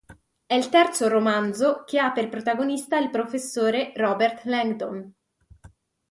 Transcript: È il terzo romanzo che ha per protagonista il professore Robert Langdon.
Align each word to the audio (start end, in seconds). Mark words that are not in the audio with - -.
È 0.47 0.55
il 0.55 0.69
terzo 0.69 1.07
romanzo 1.07 1.83
che 1.85 1.99
ha 1.99 2.11
per 2.11 2.27
protagonista 2.27 2.97
il 2.97 3.11
professore 3.11 3.91
Robert 3.95 4.45
Langdon. 4.45 5.13